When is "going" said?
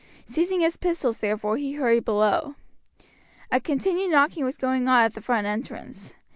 4.57-4.87